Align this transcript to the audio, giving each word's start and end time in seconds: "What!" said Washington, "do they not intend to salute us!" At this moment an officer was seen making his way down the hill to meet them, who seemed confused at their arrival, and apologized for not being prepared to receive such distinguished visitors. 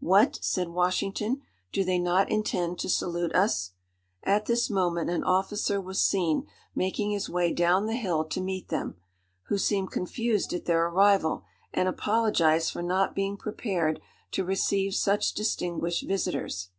"What!" 0.00 0.38
said 0.40 0.68
Washington, 0.70 1.42
"do 1.70 1.84
they 1.84 1.98
not 1.98 2.30
intend 2.30 2.78
to 2.78 2.88
salute 2.88 3.34
us!" 3.34 3.72
At 4.22 4.46
this 4.46 4.70
moment 4.70 5.10
an 5.10 5.22
officer 5.22 5.82
was 5.82 6.00
seen 6.00 6.46
making 6.74 7.10
his 7.10 7.28
way 7.28 7.52
down 7.52 7.84
the 7.84 7.92
hill 7.96 8.24
to 8.24 8.40
meet 8.40 8.68
them, 8.68 8.96
who 9.48 9.58
seemed 9.58 9.90
confused 9.90 10.54
at 10.54 10.64
their 10.64 10.86
arrival, 10.86 11.44
and 11.74 11.88
apologized 11.90 12.72
for 12.72 12.82
not 12.82 13.14
being 13.14 13.36
prepared 13.36 14.00
to 14.30 14.46
receive 14.46 14.94
such 14.94 15.34
distinguished 15.34 16.08
visitors. 16.08 16.70